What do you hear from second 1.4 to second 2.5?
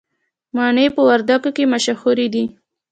کې مشهورې دي